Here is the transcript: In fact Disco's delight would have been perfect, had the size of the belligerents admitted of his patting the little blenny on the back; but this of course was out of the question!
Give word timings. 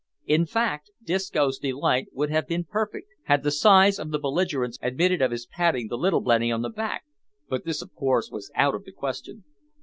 In 0.25 0.47
fact 0.47 0.89
Disco's 1.03 1.59
delight 1.59 2.07
would 2.11 2.31
have 2.31 2.47
been 2.47 2.63
perfect, 2.63 3.07
had 3.25 3.43
the 3.43 3.51
size 3.51 3.99
of 3.99 4.09
the 4.09 4.17
belligerents 4.17 4.79
admitted 4.81 5.21
of 5.21 5.29
his 5.29 5.45
patting 5.45 5.89
the 5.89 5.95
little 5.95 6.21
blenny 6.21 6.51
on 6.51 6.63
the 6.63 6.69
back; 6.71 7.03
but 7.47 7.65
this 7.65 7.83
of 7.83 7.93
course 7.93 8.31
was 8.31 8.49
out 8.55 8.73
of 8.73 8.83
the 8.83 8.91
question! 8.91 9.43